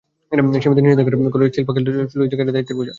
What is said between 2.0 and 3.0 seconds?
না, লুইজের ঘাড়েই দায়িত্বের বোঝা।